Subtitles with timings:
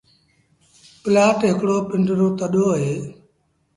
[1.01, 2.95] پلآٽ هڪڙو پنڊرو تڏو اهي۔